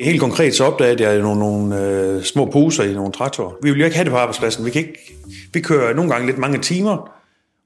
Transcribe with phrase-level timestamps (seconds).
[0.00, 3.52] Helt konkret så opdagede jeg nogle, nogle øh, små poser i nogle traktorer.
[3.62, 4.64] Vi vil jo ikke have det på arbejdspladsen.
[4.64, 5.14] Vi, kan ikke,
[5.52, 7.10] vi kører nogle gange lidt mange timer,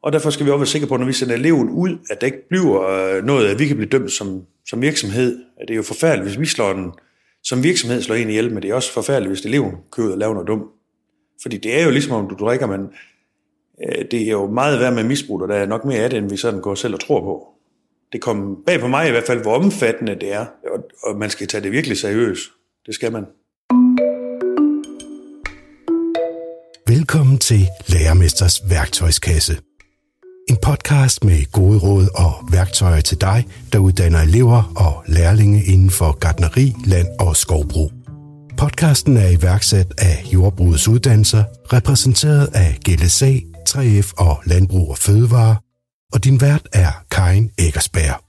[0.03, 2.27] og derfor skal vi også være sikre på, når vi sender eleven ud, at der
[2.27, 5.39] ikke bliver øh, noget, at vi kan blive dømt som, som virksomhed.
[5.61, 6.93] Det er jo forfærdeligt, hvis vi slår den
[7.43, 10.19] som virksomhed slår en ihjel, men det er også forfærdeligt, hvis eleven kører ud og
[10.19, 10.64] laver noget dumt.
[11.43, 12.80] Fordi det er jo ligesom, om du drikker, men
[13.89, 16.19] øh, det er jo meget værd med misbrug, og der er nok mere af det,
[16.19, 17.54] end vi sådan går selv og tror på.
[18.15, 21.31] Det kom bag på mig i hvert fald, hvor omfattende det er, og, og man
[21.31, 22.41] skal tage det virkelig seriøst.
[22.86, 23.25] Det skal man.
[26.89, 29.57] Velkommen til Lærermesters værktøjskasse.
[30.49, 35.91] En podcast med gode råd og værktøjer til dig, der uddanner elever og lærlinge inden
[35.91, 37.92] for gardneri, land og skovbrug.
[38.58, 43.33] Podcasten er iværksat af Jordbrugets Uddannelser, repræsenteret af GLSA,
[43.69, 45.56] 3F og Landbrug og Fødevare,
[46.14, 48.20] og din vært er Karin Eggersberg.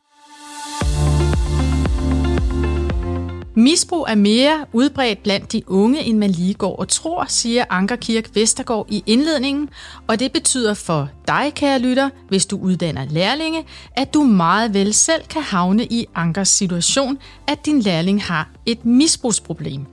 [3.57, 8.35] Misbrug er mere udbredt blandt de unge, end man lige går og tror, siger Ankerkirk
[8.35, 9.69] Vestergaard i indledningen,
[10.07, 14.93] og det betyder for dig, kære lytter, hvis du uddanner lærlinge, at du meget vel
[14.93, 19.85] selv kan havne i Ankers situation, at din lærling har et misbrugsproblem.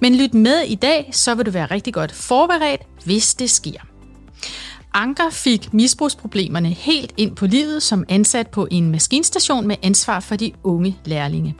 [0.00, 3.91] Men lyt med i dag, så vil du være rigtig godt forberedt, hvis det sker.
[4.94, 10.36] Anker fik misbrugsproblemerne helt ind på livet som ansat på en maskinstation med ansvar for
[10.36, 11.56] de unge lærlinge.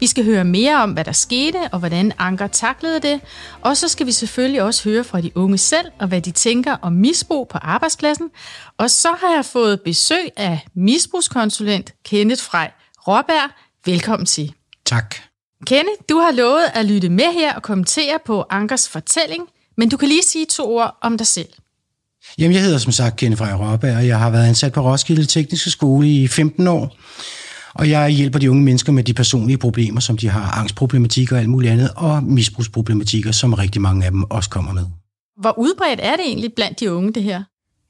[0.00, 3.20] Vi skal høre mere om, hvad der skete og hvordan Anker taklede det,
[3.60, 6.76] og så skal vi selvfølgelig også høre fra de unge selv og hvad de tænker
[6.82, 8.30] om misbrug på arbejdspladsen.
[8.78, 12.70] Og så har jeg fået besøg af misbrugskonsulent Kenneth Frej
[13.08, 13.50] Råberg.
[13.86, 14.52] Velkommen til.
[14.84, 15.14] Tak.
[15.66, 19.96] Kenneth, du har lovet at lytte med her og kommentere på Ankers fortælling, men du
[19.96, 21.48] kan lige sige to ord om dig selv.
[22.38, 25.24] Jamen, jeg hedder som sagt Kenneth Freja Rørberg, og jeg har været ansat på Roskilde
[25.24, 26.96] Tekniske Skole i 15 år.
[27.74, 31.40] Og jeg hjælper de unge mennesker med de personlige problemer, som de har, angstproblematikker og
[31.40, 34.84] alt muligt andet, og misbrugsproblematikker, som rigtig mange af dem også kommer med.
[35.40, 37.42] Hvor udbredt er det egentlig blandt de unge, det her?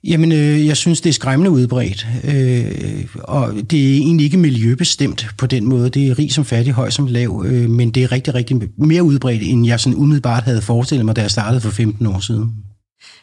[0.05, 5.27] Jamen, øh, jeg synes, det er skræmmende udbredt, øh, og det er egentlig ikke miljøbestemt
[5.39, 5.91] på den måde.
[5.91, 9.03] Det er rig som fattig, høj som lav, øh, men det er rigtig, rigtig mere
[9.03, 12.66] udbredt, end jeg sådan umiddelbart havde forestillet mig, da jeg startede for 15 år siden.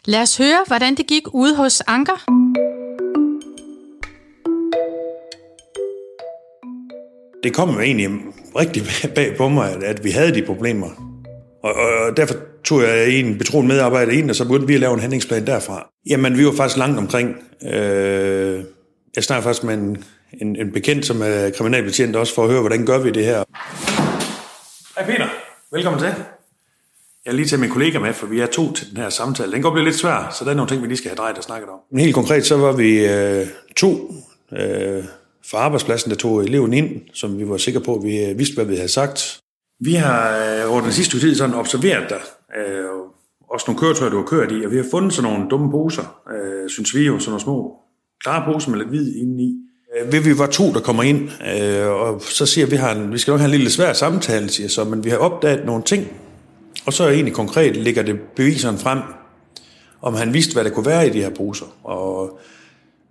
[0.05, 2.25] Lad os høre, hvordan det gik ude hos Anker.
[7.43, 8.09] Det kom jo egentlig
[8.55, 8.83] rigtig
[9.15, 10.89] bag på mig, at vi havde de problemer.
[11.63, 14.93] Og, og derfor tog jeg en betroet medarbejder ind, og så begyndte vi at lave
[14.93, 15.89] en handlingsplan derfra.
[16.09, 17.35] Jamen, vi var faktisk langt omkring.
[17.63, 18.63] Øh,
[19.15, 20.03] jeg snakker faktisk med en,
[20.41, 23.43] en, en bekendt, som er kriminalbetjent også, for at høre, hvordan gør vi det her.
[24.97, 25.27] Hej Peter,
[25.71, 26.13] velkommen til.
[27.25, 29.51] Jeg lige til min kollega med, for vi er to til den her samtale.
[29.51, 31.37] Den går blive lidt svær, så der er nogle ting, vi lige skal have drejet
[31.37, 31.99] og snakket om.
[31.99, 34.13] Helt konkret, så var vi øh, to
[34.51, 35.03] øh,
[35.51, 38.55] fra arbejdspladsen, der tog eleven ind, som vi var sikre på, at vi øh, vidste,
[38.55, 39.39] hvad vi havde sagt.
[39.79, 42.19] Vi har øh, over den sidste tid sådan observeret dig,
[42.57, 42.85] øh,
[43.49, 46.21] også nogle køretøjer, du har kørt i, og vi har fundet sådan nogle dumme poser,
[46.35, 47.75] øh, synes vi jo, sådan nogle små
[48.23, 49.55] klare poser med lidt hvid indeni.
[49.97, 53.13] Øh, vi var to, der kommer ind, øh, og så siger vi, vi, har en,
[53.13, 55.83] vi skal nok have en lille svær samtale, siger så, men vi har opdaget nogle
[55.83, 56.07] ting,
[56.85, 58.99] og så egentlig konkret ligger det beviseren frem,
[60.01, 61.65] om han vidste, hvad der kunne være i de her poser.
[61.83, 62.39] Og,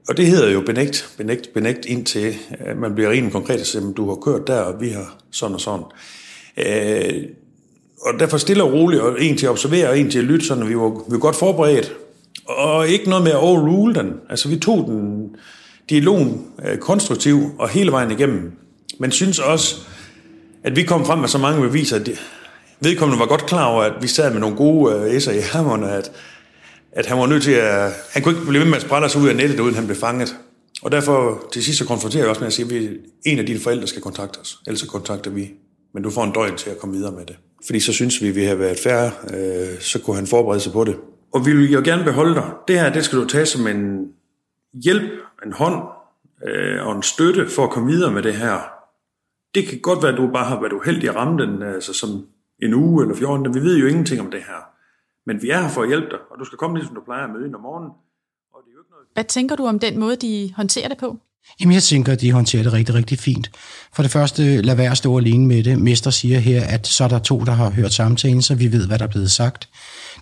[0.09, 2.35] og det hedder jo benægt, benægt, benægt indtil
[2.77, 5.61] man bliver rent konkret og siger, du har kørt der, og vi har sådan og
[5.61, 5.85] sådan.
[6.57, 7.25] Øh,
[8.01, 10.47] og derfor stille og roligt, og en til at observere, og en til at lytte,
[10.47, 11.93] sådan, vi var, vi var godt forberedt.
[12.45, 14.13] Og ikke noget med at overrule den.
[14.31, 15.29] Altså, vi tog den
[15.91, 18.53] dialogen øh, konstruktiv og hele vejen igennem.
[18.99, 19.77] Men synes også,
[20.63, 22.21] at vi kom frem med så mange beviser, at det,
[22.83, 25.91] vedkommende var godt klar over, at vi sad med nogle gode øh, S'er i hammerne,
[25.91, 26.13] at,
[26.93, 27.93] at han var nødt til at...
[28.13, 29.97] Han kunne ikke blive ved med at sprælle sig ud af nettet, uden han blev
[29.97, 30.37] fanget.
[30.83, 32.89] Og derfor til sidst så konfronterer jeg også med at sige, at vi,
[33.27, 34.59] en af dine forældre skal kontakte os.
[34.67, 35.51] Ellers så kontakter vi.
[35.95, 37.37] Men du får en døgn til at komme videre med det.
[37.67, 40.73] Fordi så synes vi, at vi har været færre, øh, så kunne han forberede sig
[40.73, 40.97] på det.
[41.35, 42.51] Og vi vil jo gerne beholde dig.
[42.69, 44.09] Det her, det skal du tage som en
[44.85, 45.11] hjælp,
[45.47, 45.83] en hånd
[46.47, 48.59] øh, og en støtte for at komme videre med det her.
[49.55, 51.93] Det kan godt være, at du bare har været uheldig at ramme den, øh, altså
[51.93, 52.27] som
[52.63, 53.55] en uge eller 14 dage.
[53.55, 54.61] Vi ved jo ingenting om det her.
[55.27, 57.25] Men vi er her for at hjælpe dig, og du skal komme ligesom du plejer
[57.25, 57.91] at møde ind om morgenen.
[58.55, 59.07] Og det er jo ikke noget...
[59.15, 61.19] Hvad tænker du om den måde, de håndterer det på?
[61.61, 63.51] Jamen, jeg tænker, at de håndterer det rigtig, rigtig fint.
[63.95, 65.79] For det første, lad være at stå alene med det.
[65.79, 68.87] Mester siger her, at så er der to, der har hørt samtalen, så vi ved,
[68.87, 69.69] hvad der er blevet sagt.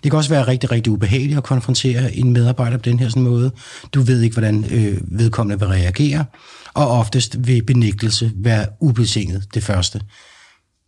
[0.03, 3.23] Det kan også være rigtig, rigtig ubehageligt at konfrontere en medarbejder på den her sådan
[3.23, 3.51] måde.
[3.93, 6.25] Du ved ikke, hvordan øh, vedkommende vil reagere,
[6.73, 10.01] og oftest vil benægtelse være ubetinget det første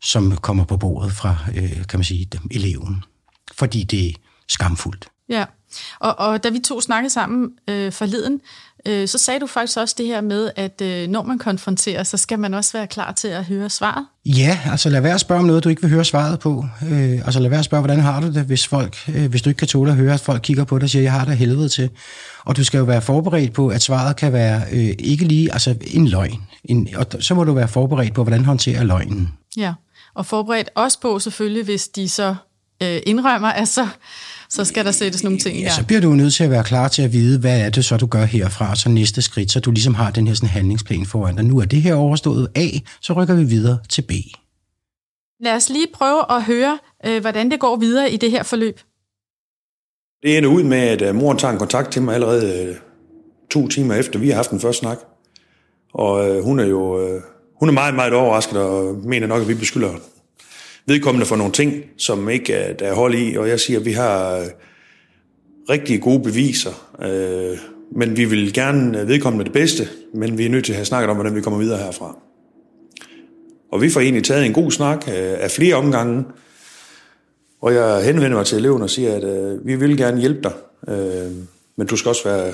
[0.04, 3.04] som kommer på bordet fra, øh, kan man sige, eleven.
[3.54, 4.14] Fordi det er
[4.50, 5.08] skamfuldt.
[5.30, 5.46] Ja,
[6.00, 8.42] og, og da vi to snakkede sammen øh, forleden,
[8.86, 12.18] øh, så sagde du faktisk også det her med, at øh, når man konfronterer, så
[12.18, 14.06] skal man også være klar til at høre svaret.
[14.26, 16.66] Ja, altså lad være at spørge om noget, du ikke vil høre svaret på.
[16.92, 19.50] Øh, altså lad være at spørge, hvordan har du det, hvis, folk, øh, hvis du
[19.50, 21.38] ikke kan tåle at høre, at folk kigger på dig og siger, jeg har det
[21.38, 21.90] helvede til.
[22.46, 25.76] Og du skal jo være forberedt på, at svaret kan være øh, ikke lige altså
[25.82, 26.42] en løgn.
[26.64, 29.34] En, og så må du være forberedt på, hvordan håndterer løgnen.
[29.58, 29.74] Ja,
[30.16, 32.36] og forberedt også på selvfølgelig, hvis de så
[32.84, 33.88] øh, indrømmer, at så,
[34.50, 36.64] så skal der sættes nogle ting i Ja, så bliver du nødt til at være
[36.64, 39.60] klar til at vide, hvad er det så, du gør herfra, så næste skridt, så
[39.60, 41.46] du ligesom har den her sådan handlingsplan foran dig.
[41.46, 42.68] Nu er det her overstået A,
[43.02, 44.12] så rykker vi videre til B.
[45.40, 48.80] Lad os lige prøve at høre, øh, hvordan det går videre i det her forløb.
[50.24, 52.76] Det ender ud med, at øh, moren tager en kontakt til mig allerede øh,
[53.52, 54.98] to timer efter, vi har haft den første snak.
[55.94, 57.22] Og øh, hun er jo øh,
[57.64, 59.94] hun er meget, meget overrasket og mener nok, at vi beskylder
[60.86, 63.36] vedkommende for nogle ting, som ikke er, der er hold i.
[63.36, 64.46] Og jeg siger, at vi har øh,
[65.70, 67.58] rigtig gode beviser, øh,
[67.96, 70.86] men vi vil gerne øh, vedkommende det bedste, men vi er nødt til at have
[70.86, 72.18] snakket om, hvordan vi kommer videre herfra.
[73.72, 76.24] Og vi får egentlig taget en god snak øh, af flere omgange,
[77.62, 80.54] og jeg henvender mig til eleven og siger, at øh, vi vil gerne hjælpe dig,
[80.88, 81.32] øh,
[81.76, 82.54] men du skal også være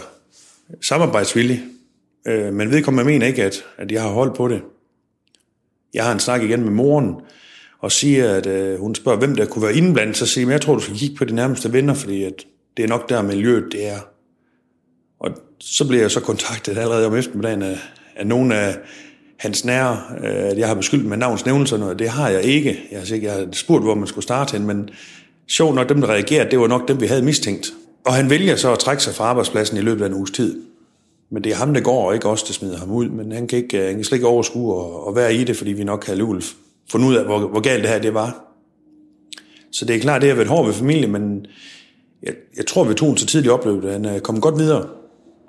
[0.81, 1.63] samarbejdsvillig.
[2.27, 4.61] Øh, men vedkommende mener ikke, at, at jeg har hold på det.
[5.93, 7.15] Jeg har en snak igen med moren,
[7.79, 10.61] og siger, at øh, hun spørger, hvem der kunne være indblandet, så siger jeg, jeg
[10.61, 12.45] tror, du skal kigge på de nærmeste venner, fordi at
[12.77, 13.99] det er nok der miljøet, det er.
[15.19, 17.77] Og så bliver jeg så kontaktet allerede om eftermiddagen af,
[18.15, 18.77] af nogle af
[19.37, 22.79] hans nære, øh, at jeg har beskyldt med navns nævnelse, og det har jeg ikke.
[22.91, 24.89] Jeg har, ikke, jeg har spurgt, hvor man skulle starte hen, men
[25.47, 27.73] sjovt nok, dem der reagerede, det var nok dem, vi havde mistænkt.
[28.05, 30.61] Og han vælger så at trække sig fra arbejdspladsen i løbet af en uges tid.
[31.31, 33.09] Men det er ham, der går, og ikke os, der smider ham ud.
[33.09, 35.71] Men han kan, ikke, øh, han kan slet ikke overskue at, være i det, fordi
[35.71, 36.43] vi nok har alligevel
[36.91, 38.45] fundet ud af, hvor, hvor galt det her det var.
[39.71, 41.45] Så det er klart, det har været hårdt ved familien, men
[42.23, 44.59] jeg, jeg tror, vi tog en så tidlig oplevelse, at han øh, er kommet godt
[44.59, 44.89] videre.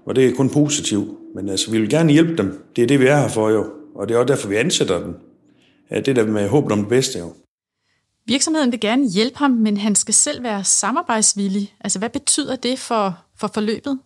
[0.06, 1.08] Og det er kun positivt.
[1.34, 2.64] Men altså, vi vil gerne hjælpe dem.
[2.76, 3.66] Det er det, vi er her for jo.
[3.94, 5.14] Og det er også derfor, vi ansætter dem.
[5.90, 7.32] Ja, det er der med håb om det bedste jo.
[8.26, 11.74] Virksomheden vil gerne hjælpe ham, men han skal selv være samarbejdsvillig.
[11.80, 13.98] Altså, hvad betyder det for, for forløbet?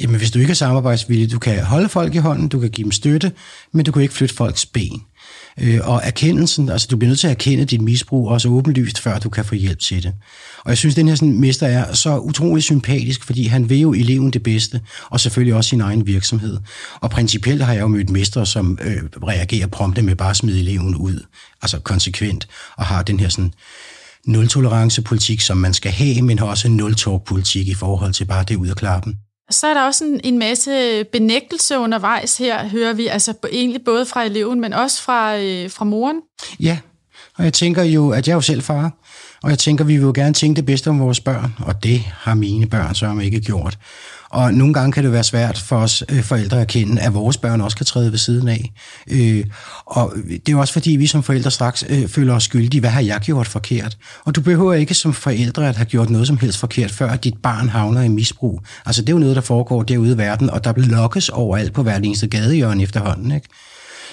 [0.00, 2.84] Jamen, hvis du ikke er samarbejdsvillig, du kan holde folk i hånden, du kan give
[2.84, 3.32] dem støtte,
[3.72, 5.02] men du kan ikke flytte folks ben.
[5.60, 9.18] Øh, og erkendelsen, altså du bliver nødt til at erkende dit misbrug også åbenlyst, før
[9.18, 10.12] du kan få hjælp til det.
[10.64, 13.92] Og jeg synes, den her sådan, mester er så utrolig sympatisk, fordi han vil jo
[13.92, 14.80] eleven det bedste,
[15.10, 16.58] og selvfølgelig også sin egen virksomhed.
[17.00, 20.60] Og principielt har jeg jo mødt mestre, som øh, reagerer prompte med bare at smide
[20.60, 21.24] eleven ud,
[21.62, 23.52] altså konsekvent, og har den her sådan
[24.26, 28.56] nul-tolerance-politik, som man skal have, men har også en nul-talk-politik i forhold til bare det
[28.56, 29.16] ud af klappen.
[29.50, 34.06] Så er der også en, en masse benægtelse undervejs her, hører vi, altså egentlig både
[34.06, 36.20] fra eleven, men også fra, øh, fra moren.
[36.60, 36.78] Ja,
[37.36, 38.92] og jeg tænker jo, at jeg er jo selv far,
[39.42, 42.00] og jeg tænker, vi vil jo gerne tænke det bedste om vores børn, og det
[42.00, 43.78] har mine børn så ikke gjort.
[44.34, 47.36] Og nogle gange kan det være svært for os øh, forældre at kende, at vores
[47.36, 48.72] børn også kan træde ved siden af.
[49.10, 49.44] Øh,
[49.86, 50.14] og
[50.46, 52.80] det er også fordi, vi som forældre straks øh, føler os skyldige.
[52.80, 53.96] Hvad har jeg gjort forkert?
[54.24, 57.34] Og du behøver ikke som forældre at have gjort noget som helst forkert, før dit
[57.42, 58.60] barn havner i misbrug.
[58.86, 61.82] Altså det er jo noget, der foregår derude i verden, og der lokkes overalt på
[61.82, 63.32] hver eneste gadehjørne efterhånden.
[63.32, 63.48] Ikke?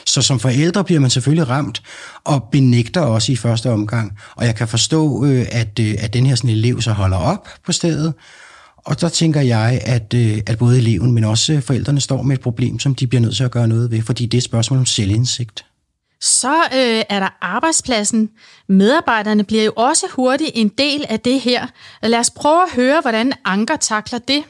[0.07, 1.81] Så som forældre bliver man selvfølgelig ramt
[2.23, 4.17] og benægter også i første omgang.
[4.35, 7.47] Og jeg kan forstå, øh, at, øh, at den her sådan elev så holder op
[7.65, 8.13] på stedet.
[8.85, 12.41] Og der tænker jeg, at, øh, at både eleven, men også forældrene står med et
[12.41, 14.79] problem, som de bliver nødt til at gøre noget ved, fordi det er et spørgsmål
[14.79, 15.65] om selvindsigt.
[16.21, 18.29] Så øh, er der arbejdspladsen.
[18.69, 21.67] Medarbejderne bliver jo også hurtigt en del af det her.
[22.03, 24.43] Lad os prøve at høre, hvordan Anker takler det.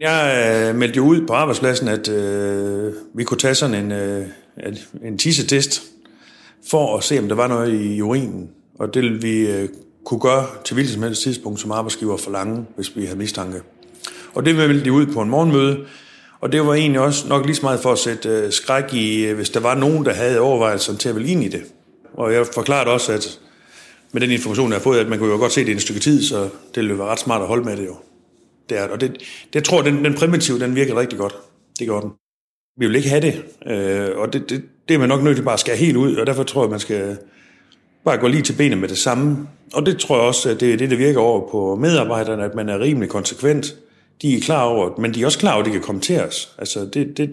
[0.00, 4.26] Jeg øh, meldte jo ud på arbejdspladsen, at øh, vi kunne tage sådan en, øh,
[5.04, 5.82] en tissetest
[6.70, 8.50] for at se, om der var noget i urinen.
[8.78, 9.68] Og det ville vi øh,
[10.04, 13.60] kunne gøre til hvilket som helst tidspunkt som arbejdsgiver forlange, hvis vi havde mistanke.
[14.38, 15.84] Og det meldte de ud på en morgenmøde,
[16.40, 19.26] og det var egentlig også nok lige så meget for at sætte øh, skræk i,
[19.26, 21.62] øh, hvis der var nogen, der havde overvejelser til at ville ind i det.
[22.14, 23.40] Og jeg forklarede også, at
[24.12, 25.80] med den information, jeg har fået, at man kunne jo godt se det i en
[25.80, 27.96] stykke tid, så det ville være ret smart at holde med det jo.
[28.68, 31.36] Det er, og det, det jeg tror, den, den primitive, den virker rigtig godt.
[31.78, 32.10] Det gør den.
[32.76, 35.42] Vi vil ikke have det, øh, og det, det, det er man nok nødt til
[35.42, 37.16] bare at skære helt ud, og derfor tror jeg, man skal
[38.04, 39.48] bare gå lige til benet med det samme.
[39.74, 42.54] Og det tror jeg også, at det er det, der virker over på medarbejderne, at
[42.54, 43.74] man er rimelig konsekvent.
[44.22, 46.20] De er klar over men de er også klar over, at de kan komme til
[46.20, 46.54] os.
[46.58, 47.30] Altså, det, det,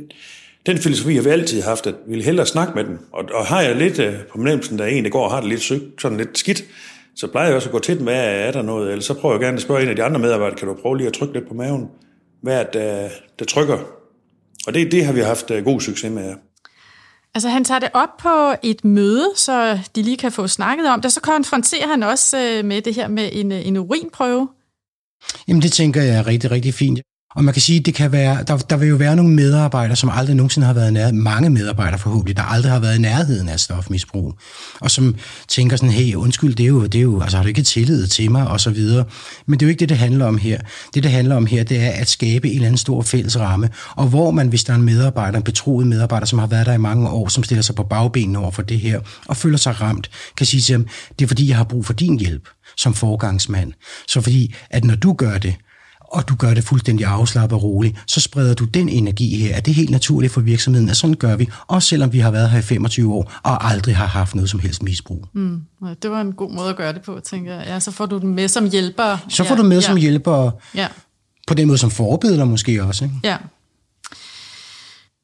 [0.66, 3.00] den filosofi har vi altid haft, at vi vil hellere snakke med dem.
[3.14, 5.40] Og, og har jeg lidt øh, på fornemmelsen, der er en, der går og har
[5.40, 6.64] det lidt sygt, sådan lidt skidt,
[7.16, 8.92] så plejer jeg også at gå til dem, hvad er der noget?
[8.92, 10.98] Eller så prøver jeg gerne at spørge en af de andre medarbejdere, kan du prøve
[10.98, 11.88] lige at trykke lidt på maven?
[12.42, 13.78] Hvad er det, der, der trykker?
[14.68, 16.36] Og det, det har vi haft øh, god succes med.
[17.36, 21.02] Altså han tager det op på et møde, så de lige kan få snakket om
[21.02, 21.14] det.
[21.14, 24.48] Så konfronterer han også øh, med det her med en, øh, en urinprøve.
[25.48, 27.00] Jamen det tænker jeg er rigtig, rigtig fint.
[27.36, 30.10] Og man kan sige, det kan være, der, der vil jo være nogle medarbejdere, som
[30.14, 33.50] aldrig nogensinde har været i nærheden, mange medarbejdere forhåbentlig, der aldrig har været i nærheden
[33.50, 34.34] af stofmisbrug,
[34.80, 35.16] og som
[35.48, 38.08] tænker sådan, hey, undskyld, det er jo, det er jo altså har du ikke tillid
[38.08, 39.06] til mig, og så videre.
[39.46, 40.60] Men det er jo ikke det, det handler om her.
[40.94, 43.70] Det, det handler om her, det er at skabe en eller anden stor fælles ramme,
[43.96, 46.74] og hvor man, hvis der er en medarbejder, en betroet medarbejder, som har været der
[46.74, 49.82] i mange år, som stiller sig på bagbenene over for det her, og føler sig
[49.82, 50.88] ramt, kan sige til dem,
[51.20, 53.74] det er fordi, jeg har brug for din hjælp som forgangsmand.
[54.08, 55.56] Så fordi, at når du gør det,
[56.16, 59.56] og du gør det fuldstændig afslappet og roligt, så spreder du den energi her.
[59.56, 62.50] Er det helt naturligt for virksomheden, at sådan gør vi, også selvom vi har været
[62.50, 65.26] her i 25 år og aldrig har haft noget som helst misbrug.
[65.34, 65.62] Mm,
[66.02, 67.64] det var en god måde at gøre det på, tænker jeg.
[67.68, 69.18] Ja, så får du den med som hjælper.
[69.30, 69.82] Så får ja, du med ja.
[69.82, 70.88] som hjælper, ja.
[71.48, 73.04] på den måde som forbilleder måske også.
[73.04, 73.16] Ikke?
[73.24, 73.38] Ja.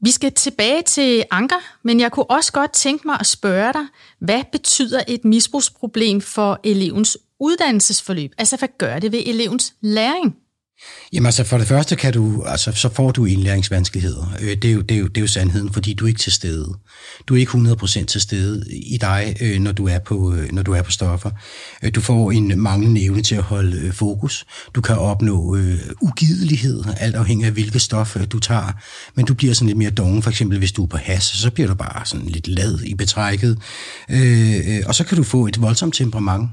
[0.04, 3.86] Vi skal tilbage til Anker, men jeg kunne også godt tænke mig at spørge dig,
[4.20, 8.32] hvad betyder et misbrugsproblem for elevens uddannelsesforløb?
[8.38, 10.36] Altså, hvad gør det ved elevens læring?
[11.14, 14.34] Jamen altså for det første kan du, altså, så får du indlæringsvanskeligheder.
[14.42, 16.20] Øh, det er, jo, det, er jo, det er jo sandheden, fordi du er ikke
[16.20, 16.74] til stede.
[17.28, 20.64] Du er ikke 100% til stede i dig, øh, når du er på, øh, når
[20.64, 21.32] du er på stoffer.
[21.96, 24.46] Du får en manglende evne til at holde fokus.
[24.76, 25.58] Du kan opnå
[26.02, 28.72] ugidelighed, alt afhængig af hvilket stof du tager.
[29.16, 31.52] Men du bliver sådan lidt mere doven, for eksempel hvis du er på has, så
[31.52, 33.58] bliver du bare sådan lidt lad i betrækket.
[34.86, 36.50] Og så kan du få et voldsomt temperament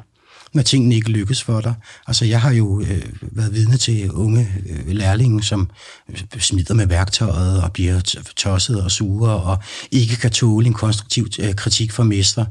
[0.54, 1.74] når tingene ikke lykkes for dig.
[2.06, 5.70] Altså, jeg har jo øh, været vidne til unge øh, lærlinge, som
[6.08, 8.00] øh, smider med værktøjet og bliver
[8.36, 9.58] tosset og sure og
[9.90, 12.44] ikke kan tåle en konstruktiv øh, kritik fra mester.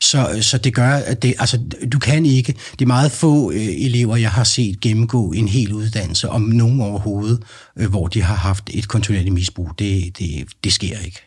[0.00, 1.58] Så, øh, så det gør, at det, altså,
[1.92, 2.54] du kan ikke.
[2.72, 6.80] Det er meget få øh, elever, jeg har set gennemgå en hel uddannelse, om nogen
[6.80, 7.42] overhovedet,
[7.76, 9.70] øh, hvor de har haft et kontinuerligt misbrug.
[9.78, 11.20] Det, det, det sker ikke.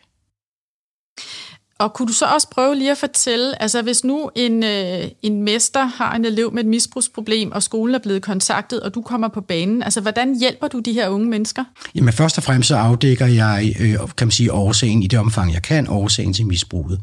[1.80, 5.42] Og kunne du så også prøve lige at fortælle, altså hvis nu en, øh, en
[5.42, 9.28] mester har en elev med et misbrugsproblem, og skolen er blevet kontaktet, og du kommer
[9.28, 11.64] på banen, altså hvordan hjælper du de her unge mennesker?
[11.94, 15.52] Jamen først og fremmest så afdækker jeg, øh, kan man sige, årsagen i det omfang,
[15.52, 17.00] jeg kan, årsagen til misbruget.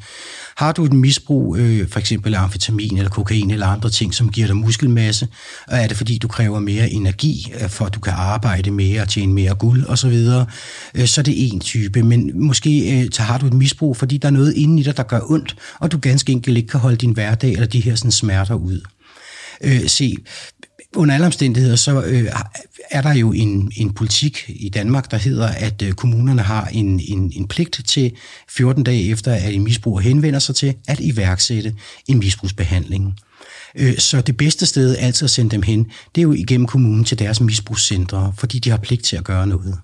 [0.58, 4.48] Har du et misbrug, øh, for eksempel amfetamin eller kokain eller andre ting, som giver
[4.48, 5.28] dig muskelmasse,
[5.68, 9.02] og er det fordi, du kræver mere energi, øh, for at du kan arbejde mere
[9.02, 10.26] og tjene mere guld osv.,
[10.96, 12.04] øh, så er det en type.
[12.04, 15.04] Men måske øh, har du et misbrug, fordi der er noget inde i dig, der
[15.04, 18.12] gør ondt, og du ganske enkelt ikke kan holde din hverdag eller de her sådan,
[18.12, 18.82] smerter ud.
[19.64, 20.16] Øh, se,
[20.96, 22.26] under alle omstændigheder, så øh,
[22.92, 27.00] er der jo en, en politik i Danmark, der hedder, at øh, kommunerne har en,
[27.08, 28.12] en, en pligt til
[28.50, 31.76] 14 dage efter, at en misbruger henvender sig til, at iværksætte
[32.08, 33.20] en misbrugsbehandling.
[33.76, 37.04] Øh, så det bedste sted altid at sende dem hen, det er jo igennem kommunen
[37.04, 39.78] til deres misbrugscentre, fordi de har pligt til at gøre noget.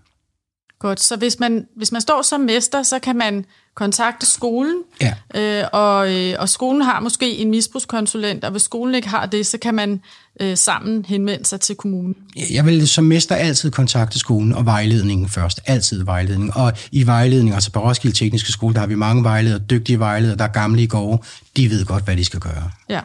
[0.83, 5.13] Godt, så hvis man, hvis man står som mester, så kan man kontakte skolen, ja.
[5.35, 9.45] øh, og, øh, og skolen har måske en misbrugskonsulent, og hvis skolen ikke har det,
[9.45, 10.01] så kan man
[10.41, 12.15] øh, sammen henvende sig til kommunen.
[12.51, 15.59] Jeg vil som mester altid kontakte skolen og vejledningen først.
[15.65, 16.57] Altid vejledning.
[16.57, 20.37] Og i vejledning, altså på Roskilde Tekniske Skole, der har vi mange vejledere, dygtige vejledere,
[20.37, 21.25] der er gamle i går.
[21.57, 22.71] De ved godt, hvad de skal gøre.
[22.89, 22.99] Ja.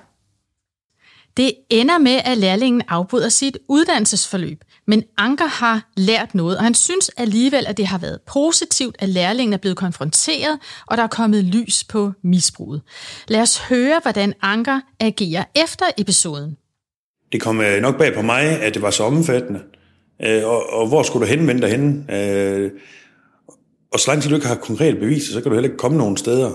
[1.38, 4.64] Det ender med, at lærlingen afbryder sit uddannelsesforløb.
[4.86, 9.08] Men Anker har lært noget, og han synes alligevel, at det har været positivt, at
[9.08, 12.82] lærlingen er blevet konfronteret, og der er kommet lys på misbruget.
[13.28, 16.56] Lad os høre, hvordan Anker agerer efter episoden.
[17.32, 19.60] Det kom øh, nok bag på mig, at det var så omfattende.
[20.26, 22.14] Øh, og, og hvor skulle du henvende dig henne?
[22.16, 22.70] Øh,
[23.92, 25.98] og så langt til du ikke har konkrete beviser, så kan du heller ikke komme
[25.98, 26.50] nogen steder.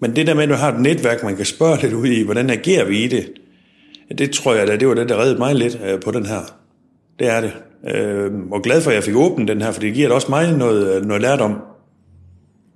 [0.00, 2.22] Men det der med, at du har et netværk, man kan spørge lidt ud i,
[2.22, 3.32] hvordan agerer vi i det,
[4.18, 6.40] det tror jeg, da, det var det, der reddede mig lidt øh, på den her.
[7.18, 7.52] Det er det.
[7.94, 10.52] Øh, og glad for, at jeg fik åbnet den her, for det giver også mig
[10.52, 11.54] noget, øh, noget lærdom.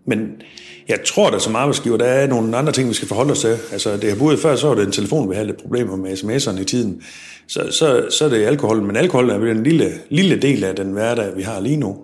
[0.06, 0.42] Men
[0.88, 3.56] jeg tror, da som arbejdsgiver, der er nogle andre ting, vi skal forholde os til.
[3.72, 6.12] Altså, det har boet før, så var det en telefon, vi havde lidt problemer med
[6.12, 7.02] sms'erne i tiden.
[7.46, 8.82] Så, så, så er det alkohol.
[8.82, 11.96] Men alkohol er en lille, lille del af den hverdag, vi har lige nu.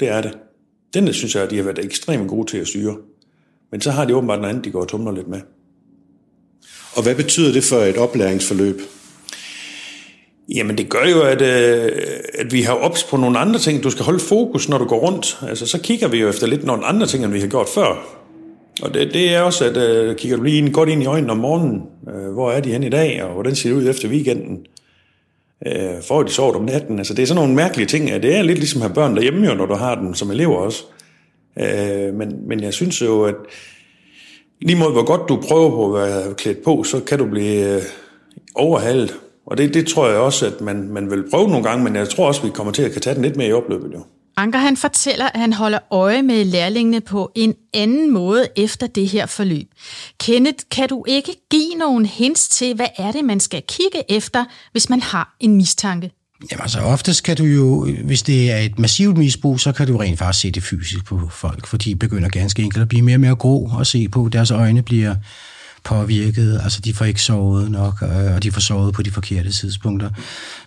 [0.00, 0.38] Det er det.
[0.94, 2.96] Den synes jeg, at de har været ekstremt gode til at styre.
[3.70, 5.40] Men så har de åbenbart noget andet, de går og tumler lidt med.
[6.96, 8.80] Og hvad betyder det for et oplæringsforløb?
[10.54, 11.92] Jamen det gør jo, at, øh,
[12.34, 13.82] at vi har ops på nogle andre ting.
[13.82, 15.38] Du skal holde fokus, når du går rundt.
[15.48, 18.18] Altså, så kigger vi jo efter lidt nogle andre ting, end vi har gjort før.
[18.82, 21.32] Og det, det er også, at øh, kigger du lige ind, godt ind i øjnene
[21.32, 21.82] om morgenen.
[22.08, 24.58] Øh, hvor er de hen i dag, og hvordan ser det ud efter weekenden?
[25.66, 26.98] Øh, får de sovet om natten?
[26.98, 28.10] Altså, det er sådan nogle mærkelige ting.
[28.10, 30.30] At det er lidt ligesom at have børn derhjemme, jo, når du har dem som
[30.30, 30.82] elever også.
[31.60, 33.34] Øh, men, men jeg synes jo, at
[34.62, 37.76] lige måde, hvor godt du prøver på at være klædt på, så kan du blive
[37.76, 37.82] øh,
[38.54, 41.96] overhalet og det, det tror jeg også, at man, man vil prøve nogle gange, men
[41.96, 43.92] jeg tror også, at vi kommer til at kan tage den lidt mere i opløbet.
[43.94, 44.04] Jo.
[44.36, 49.08] Anker han fortæller, at han holder øje med lærlingene på en anden måde efter det
[49.08, 49.66] her forløb.
[50.20, 54.44] Kenneth, kan du ikke give nogen hints til, hvad er det, man skal kigge efter,
[54.72, 56.10] hvis man har en mistanke?
[56.50, 59.96] Jamen altså, oftest kan du jo, hvis det er et massivt misbrug, så kan du
[59.96, 63.16] rent faktisk se det fysisk på folk, for de begynder ganske enkelt at blive mere
[63.16, 64.28] og mere grå at se på.
[64.32, 65.14] Deres øjne bliver
[65.84, 69.52] påvirket, altså de får ikke sovet nok, øh, og de får sovet på de forkerte
[69.52, 70.10] tidspunkter.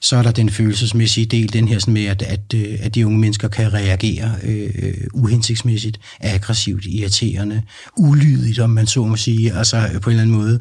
[0.02, 3.06] Så er der den følelsesmæssige del, den her sådan med, at, at, øh, at de
[3.06, 7.62] unge mennesker kan reagere øh, uhensigtsmæssigt, aggressivt, irriterende,
[7.98, 10.60] ulydigt, om man så må sige, altså på en eller anden måde.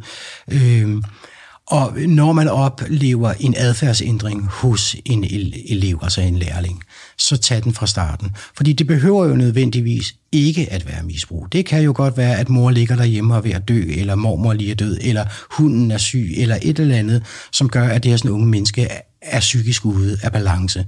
[0.49, 1.03] Øh,
[1.67, 5.25] og når man oplever en adfærdsændring hos en
[5.69, 6.83] elev, altså en lærling,
[7.19, 8.31] så tag den fra starten.
[8.57, 11.53] Fordi det behøver jo nødvendigvis ikke at være misbrug.
[11.53, 14.15] Det kan jo godt være, at mor ligger derhjemme og er ved at dø, eller
[14.15, 18.03] mormor lige er død, eller hunden er syg, eller et eller andet, som gør, at
[18.03, 18.89] det her sådan unge menneske
[19.23, 20.87] er psykisk ude af balance.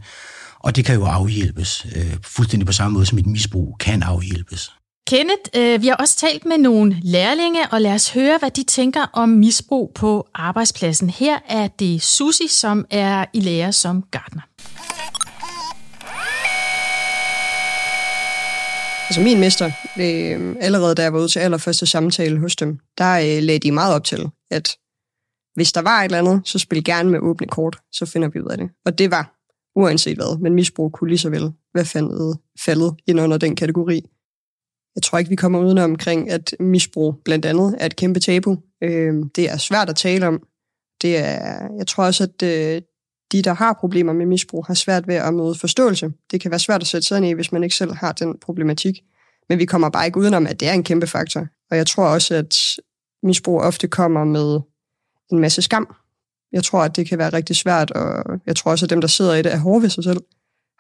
[0.61, 4.73] Og det kan jo afhjælpes, øh, fuldstændig på samme måde som et misbrug kan afhjælpes.
[5.07, 8.63] Kenneth, øh, vi har også talt med nogle lærlinge, og lad os høre, hvad de
[8.63, 11.11] tænker om misbrug på arbejdspladsen.
[11.11, 14.43] Her er det Susi, som er i lære som gartner.
[19.09, 19.67] Altså min mester,
[19.99, 23.73] øh, allerede da jeg var ude til allerførste samtale hos dem, der øh, lagde de
[23.73, 24.69] meget op til, at
[25.55, 28.41] hvis der var et eller andet, så spil gerne med åbne kort, så finder vi
[28.41, 28.69] ud af det.
[28.87, 29.33] Og det var
[29.77, 34.03] uanset hvad, men misbrug kunne lige så vel være faldet, faldet ind under den kategori.
[34.97, 38.57] Jeg tror ikke, vi kommer uden omkring, at misbrug blandt andet er et kæmpe tabu.
[38.83, 40.43] Øh, det er svært at tale om.
[41.03, 42.83] Det er, jeg tror også, at øh,
[43.33, 46.13] de, der har problemer med misbrug, har svært ved at møde forståelse.
[46.31, 48.39] Det kan være svært at sætte sig ind i, hvis man ikke selv har den
[48.39, 49.01] problematik.
[49.49, 51.47] Men vi kommer bare ikke udenom, at det er en kæmpe faktor.
[51.71, 52.57] Og jeg tror også, at
[53.23, 54.61] misbrug ofte kommer med
[55.33, 55.95] en masse skam.
[56.53, 59.09] Jeg tror, at det kan være rigtig svært, og jeg tror også, at dem, der
[59.09, 60.21] sidder i det, er hårde ved sig selv,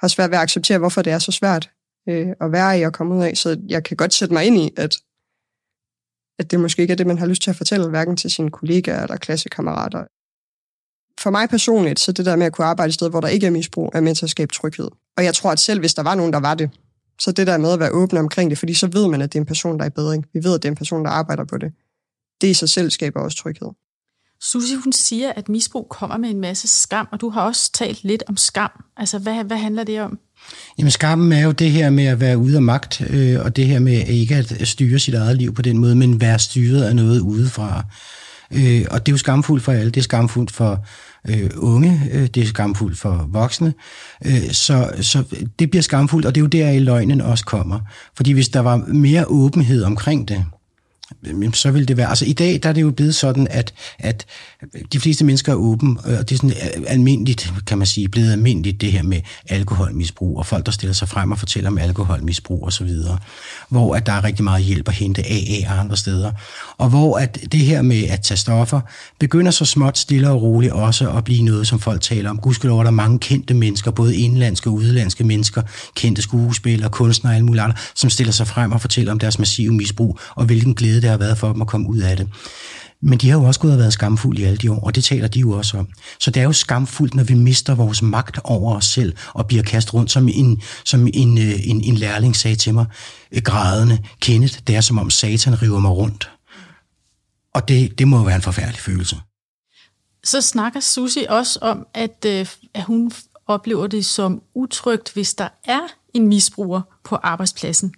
[0.01, 1.71] har svært ved at acceptere, hvorfor det er så svært
[2.09, 3.37] øh, at være i og komme ud af.
[3.37, 4.97] Så jeg kan godt sætte mig ind i, at,
[6.39, 8.51] at det måske ikke er det, man har lyst til at fortælle, hverken til sine
[8.51, 10.05] kollegaer eller klassekammerater.
[11.21, 13.47] For mig personligt, så det der med at kunne arbejde et sted, hvor der ikke
[13.47, 14.89] er misbrug, er med til at skabe tryghed.
[15.17, 16.71] Og jeg tror, at selv hvis der var nogen, der var det,
[17.21, 19.39] så det der med at være åben omkring det, fordi så ved man, at det
[19.39, 20.27] er en person, der er i bedring.
[20.33, 21.73] Vi ved, at det er en person, der arbejder på det.
[22.41, 23.69] Det i sig selv skaber også tryghed.
[24.41, 28.05] Susie, hun siger, at misbrug kommer med en masse skam, og du har også talt
[28.05, 28.71] lidt om skam.
[28.97, 30.19] Altså, hvad, hvad handler det om?
[30.79, 33.67] Jamen skammen er jo det her med at være ude af magt, øh, og det
[33.67, 36.97] her med ikke at styre sit eget liv på den måde, men være styret af
[36.97, 37.85] noget udefra.
[38.51, 39.91] Øh, og det er jo skamfuldt for alle.
[39.91, 40.87] Det er skamfuldt for
[41.29, 43.75] øh, unge, øh, det er skamfuldt for voksne.
[44.27, 45.25] Øh, så, så
[45.59, 47.81] det bliver skamfuldt, og det er jo der, i løgnen også kommer.
[48.17, 50.45] Fordi hvis der var mere åbenhed omkring det,
[51.53, 52.09] så vil det være...
[52.09, 54.27] Altså i dag, der er det jo blevet sådan, at, at
[54.93, 58.33] de fleste mennesker er åbne, og det er sådan øh, almindeligt, kan man sige, blevet
[58.33, 62.65] almindeligt det her med alkoholmisbrug, og folk, der stiller sig frem og fortæller om alkoholmisbrug
[62.65, 63.19] og så videre,
[63.69, 66.33] hvor at der er rigtig meget hjælp at hente AA og andre steder,
[66.79, 68.81] og hvor at det her med at tage stoffer,
[69.19, 72.39] begynder så småt, stille og roligt også at blive noget, som folk taler om.
[72.39, 75.63] Gudskelov, der er mange kendte mennesker, både indlandske og udlandske mennesker,
[75.95, 79.39] kendte skuespillere, kunstnere og alle mulige andre, som stiller sig frem og fortæller om deres
[79.39, 82.29] massive misbrug, og hvilken glæde det har været for dem at komme ud af det.
[83.01, 85.05] Men de har jo også gået og været skamfulde i alle de år, og det
[85.05, 85.89] taler de jo også om.
[86.21, 89.63] Så det er jo skamfuldt, når vi mister vores magt over os selv og bliver
[89.63, 92.87] kastet rundt, som en, som en, øh, en, en lærling sagde til mig,
[93.33, 96.31] øh, grædende, Kenneth, det er som om satan river mig rundt.
[97.55, 99.17] Og det, det må jo være en forfærdelig følelse.
[100.25, 103.13] Så snakker Susi også om, at, øh, at hun
[103.47, 105.81] oplever det som utrygt, hvis der er
[106.15, 107.93] en misbruger på arbejdspladsen.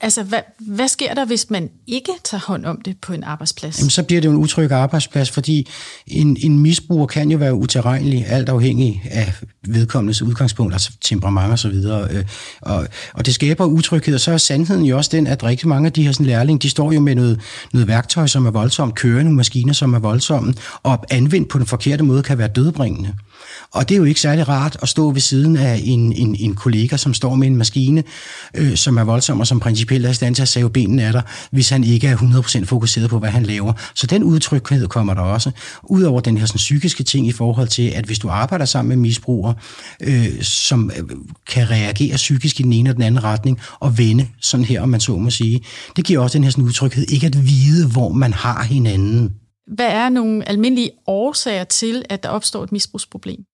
[0.00, 3.78] Altså, hvad, hvad sker der, hvis man ikke tager hånd om det på en arbejdsplads?
[3.78, 5.68] Jamen, så bliver det jo en utryg arbejdsplads, fordi
[6.06, 9.32] en, en misbruger kan jo være uterrenelig, alt afhængig af
[9.66, 12.08] vedkommendes udgangspunkt, altså temperament og så videre.
[12.10, 12.24] Øh,
[12.60, 15.86] og, og det skaber utryghed, og så er sandheden jo også den, at rigtig mange
[15.86, 17.40] af de her sådan, lærlinge, de står jo med noget,
[17.72, 22.04] noget værktøj, som er voldsomt, kørende maskiner, som er voldsomme, og anvendt på den forkerte
[22.04, 23.14] måde kan være dødbringende.
[23.74, 26.54] Og det er jo ikke særlig rart at stå ved siden af en, en, en
[26.54, 28.04] kollega, som står med en maskine,
[28.54, 31.12] øh, som er voldsom og som principielt er i stand til at save benene af
[31.12, 33.72] dig, hvis han ikke er 100% fokuseret på, hvad han laver.
[33.94, 35.50] Så den udtrykhed kommer der også.
[35.82, 38.96] Udover den her sådan, psykiske ting i forhold til, at hvis du arbejder sammen med
[38.96, 39.54] misbrugere,
[40.00, 41.04] øh, som øh,
[41.50, 44.88] kan reagere psykisk i den ene og den anden retning, og vende sådan her, om
[44.88, 45.60] man så må sige,
[45.96, 49.32] det giver også den her sådan, udtrykhed, ikke at vide, hvor man har hinanden.
[49.74, 53.44] Hvad er nogle almindelige årsager til, at der opstår et misbrugsproblem?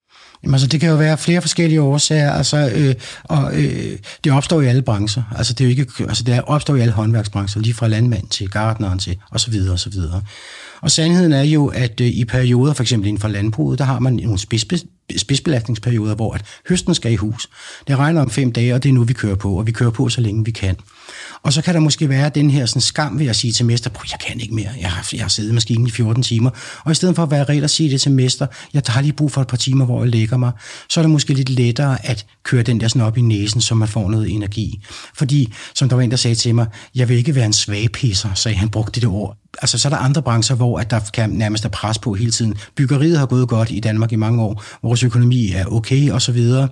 [0.42, 2.94] Jamen, altså, det kan jo være flere forskellige årsager, altså, øh,
[3.24, 5.22] og øh, det opstår i alle brancher.
[5.36, 8.50] Altså, det, er jo ikke, altså, det opstår i alle håndværksbrancher, lige fra landmand til
[8.50, 10.22] gardneren til, og videre, og så videre.
[10.80, 13.98] Og sandheden er jo, at øh, i perioder, for eksempel inden for landbruget, der har
[13.98, 14.64] man nogle spids,
[15.16, 17.48] spidsbelastningsperioder, hvor at høsten skal i hus.
[17.88, 19.90] Det regner om fem dage, og det er nu, vi kører på, og vi kører
[19.90, 20.76] på, så længe vi kan.
[21.42, 23.90] Og så kan der måske være den her sådan, skam ved at sige til mester,
[24.10, 26.50] jeg kan ikke mere, jeg har, jeg har siddet i maskinen i 14 timer.
[26.84, 29.12] Og i stedet for at være reelt og sige det til mester, jeg har lige
[29.12, 30.52] brug for et par timer, hvor jeg lægger mig,
[30.88, 33.74] så er det måske lidt lettere at køre den der sådan op i næsen, så
[33.74, 34.82] man får noget energi.
[35.14, 38.34] Fordi, som der var en, der sagde til mig, jeg vil ikke være en svagpisser,
[38.34, 41.30] sagde han brugte det ord altså så er der andre brancher, hvor at der kan
[41.30, 42.54] nærmest er pres på hele tiden.
[42.76, 44.62] Byggeriet har gået godt i Danmark i mange år.
[44.82, 46.68] Vores økonomi er okay og så videre.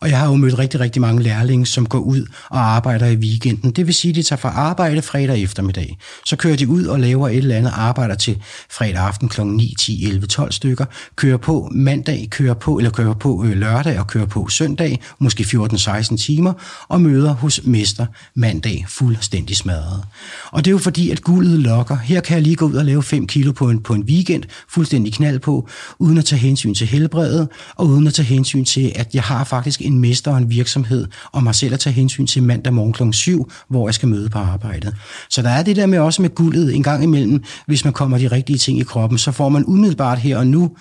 [0.00, 3.16] Og jeg har jo mødt rigtig, rigtig mange lærlinge, som går ud og arbejder i
[3.16, 3.70] weekenden.
[3.70, 5.98] Det vil sige, at de tager fra arbejde fredag eftermiddag.
[6.26, 9.42] Så kører de ud og laver et eller andet arbejder til fredag aften kl.
[9.42, 10.84] 9, 10, 11, 12 stykker.
[11.16, 15.42] Kører på mandag, kører på, eller kører på øh, lørdag og kører på søndag, måske
[15.42, 16.52] 14-16 timer,
[16.88, 20.04] og møder hos mester mandag fuldstændig smadret.
[20.50, 21.96] Og det er jo fordi, at guldet lokker.
[21.96, 24.42] Her kan jeg lige gå ud og lave 5 kilo på en, på en weekend,
[24.68, 28.92] fuldstændig knald på, uden at tage hensyn til helbredet, og uden at tage hensyn til,
[28.94, 32.26] at jeg har faktisk en mester og en virksomhed, og mig selv at tage hensyn
[32.26, 33.12] til mandag morgen kl.
[33.12, 34.94] 7, hvor jeg skal møde på arbejdet.
[35.30, 38.18] Så der er det der med også med guldet en gang imellem, hvis man kommer
[38.18, 40.76] de rigtige ting i kroppen, så får man umiddelbart her og nu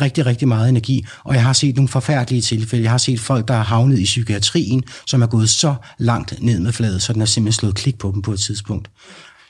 [0.00, 1.06] rigtig, rigtig meget energi.
[1.24, 2.84] Og jeg har set nogle forfærdelige tilfælde.
[2.84, 6.60] Jeg har set folk, der har havnet i psykiatrien, som er gået så langt ned
[6.60, 8.90] med fladet, så den har simpelthen slået klik på dem på et tidspunkt.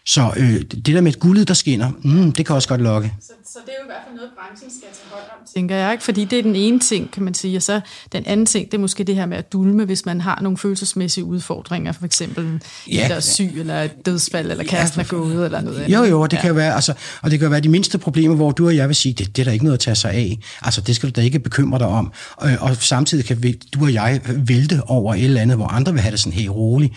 [0.06, 3.14] Så øh, det der med et guldet, der skinner, mm, det kan også godt lokke.
[3.20, 5.76] Så, så det er jo i hvert fald noget, branchen skal tage hånd om, tænker
[5.76, 5.92] jeg.
[5.92, 6.04] Ikke?
[6.04, 7.56] Fordi det er den ene ting, kan man sige.
[7.56, 7.80] Og så
[8.12, 10.58] den anden ting, det er måske det her med at dulme, hvis man har nogle
[10.58, 11.92] følelsesmæssige udfordringer.
[11.92, 13.06] For eksempel ja.
[13.08, 15.94] der er syg, eller dødsfald, eller kæresten er gået, eller noget andet.
[15.94, 16.42] Jo, jo, og det, ja.
[16.42, 18.96] kan være, altså, og det kan være de mindste problemer, hvor du og jeg vil
[18.96, 20.38] sige, det, det er der ikke noget at tage sig af.
[20.62, 22.12] Altså, det skal du da ikke bekymre dig om.
[22.36, 25.92] Og, og samtidig kan vi, du og jeg vælte over et eller andet, hvor andre
[25.92, 26.94] vil have det sådan helt roligt.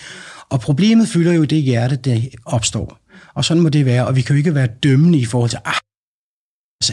[0.49, 2.99] Og problemet fylder jo det hjerte, det opstår.
[3.33, 5.59] Og sådan må det være, og vi kan jo ikke være dømmende i forhold til,
[5.65, 5.73] ah,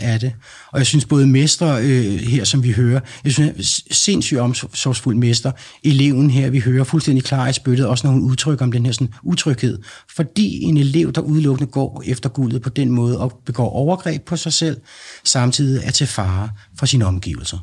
[0.01, 0.33] er det.
[0.73, 5.53] Og jeg synes både mester øh, her, som vi hører, jeg synes sindssygt omsorgsfuld mester,
[5.85, 8.93] eleven her, vi hører fuldstændig klar i spyttet, også når hun udtrykker om den her
[8.93, 9.79] sådan, utryghed.
[10.17, 14.37] Fordi en elev, der udelukkende går efter guldet på den måde og begår overgreb på
[14.37, 14.81] sig selv,
[15.25, 17.59] samtidig er til fare for sine omgivelser.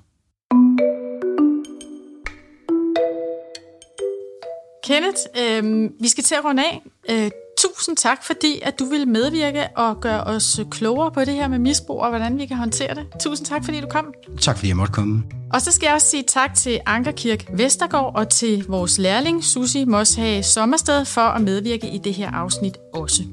[4.90, 6.82] Kenneth, øh, vi skal til at runde af.
[7.10, 11.48] Øh, tusind tak, fordi at du vil medvirke og gøre os klogere på det her
[11.48, 13.08] med misbrug og hvordan vi kan håndtere det.
[13.22, 14.14] Tusind tak, fordi du kom.
[14.42, 15.24] Tak, fordi jeg måtte komme.
[15.54, 19.86] Og så skal jeg også sige tak til Ankerkirk Vestergaard og til vores lærling Susi
[19.86, 23.24] Moshage Sommersted for at medvirke i det her afsnit også.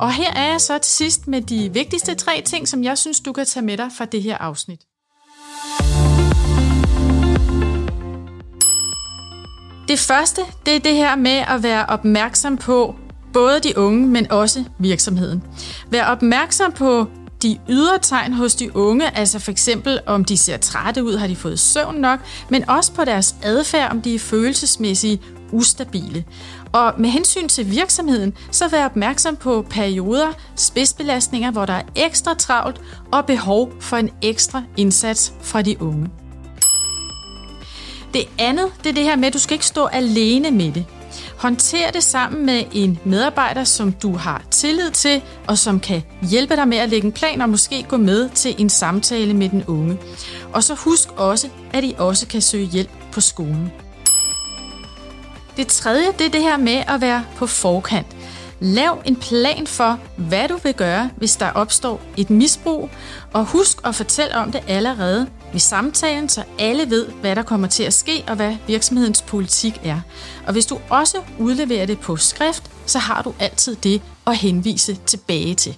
[0.00, 3.20] Og her er jeg så til sidst med de vigtigste tre ting, som jeg synes,
[3.20, 4.80] du kan tage med dig fra det her afsnit.
[9.88, 12.94] Det første, det er det her med at være opmærksom på
[13.32, 15.42] både de unge, men også virksomheden.
[15.90, 17.06] Vær opmærksom på
[17.42, 21.26] de ydre tegn hos de unge, altså for eksempel om de ser trætte ud, har
[21.26, 26.24] de fået søvn nok, men også på deres adfærd, om de er følelsesmæssigt ustabile.
[26.72, 32.34] Og med hensyn til virksomheden, så vær opmærksom på perioder, spidsbelastninger, hvor der er ekstra
[32.34, 32.80] travlt
[33.12, 36.23] og behov for en ekstra indsats fra de unge.
[38.14, 40.84] Det andet, det er det her med, at du skal ikke stå alene med det.
[41.36, 46.56] Håndter det sammen med en medarbejder, som du har tillid til, og som kan hjælpe
[46.56, 49.64] dig med at lægge en plan og måske gå med til en samtale med den
[49.66, 49.98] unge.
[50.52, 53.72] Og så husk også, at I også kan søge hjælp på skolen.
[55.56, 58.06] Det tredje, det er det her med at være på forkant.
[58.60, 62.90] Lav en plan for, hvad du vil gøre, hvis der opstår et misbrug,
[63.32, 67.68] og husk at fortælle om det allerede ved samtalen, så alle ved, hvad der kommer
[67.68, 70.00] til at ske og hvad virksomhedens politik er.
[70.46, 74.98] Og hvis du også udleverer det på skrift, så har du altid det at henvise
[75.06, 75.76] tilbage til.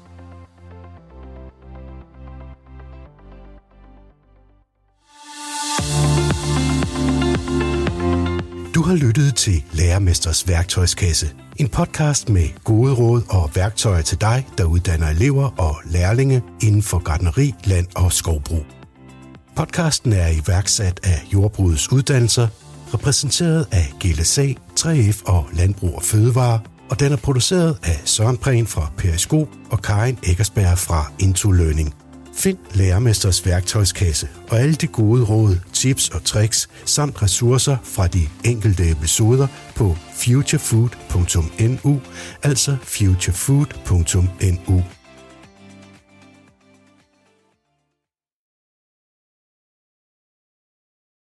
[8.74, 11.30] Du har lyttet til Lærermesters værktøjskasse.
[11.56, 16.82] En podcast med gode råd og værktøjer til dig, der uddanner elever og lærlinge inden
[16.82, 18.75] for gardneri, land og skovbrug.
[19.56, 22.48] Podcasten er iværksat af Jordbrugets Uddannelser,
[22.94, 24.46] repræsenteret af GLSA,
[24.80, 29.82] 3F og Landbrug og Fødevare, og den er produceret af Søren Prehn fra Periskop og
[29.82, 31.94] Karin Eggersberg fra Into Learning.
[32.34, 38.28] Find Lærermesters værktøjskasse og alle de gode råd, tips og tricks samt ressourcer fra de
[38.44, 42.00] enkelte episoder på futurefood.nu,
[42.42, 44.84] altså futurefood.nu.